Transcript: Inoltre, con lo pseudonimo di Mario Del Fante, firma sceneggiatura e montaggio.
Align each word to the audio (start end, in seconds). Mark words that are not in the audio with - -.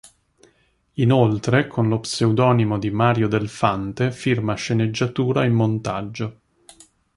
Inoltre, 0.93 1.67
con 1.67 1.87
lo 1.87 1.99
pseudonimo 1.99 2.79
di 2.79 2.89
Mario 2.89 3.27
Del 3.27 3.47
Fante, 3.49 4.11
firma 4.11 4.55
sceneggiatura 4.55 5.43
e 5.43 5.49
montaggio. 5.49 6.37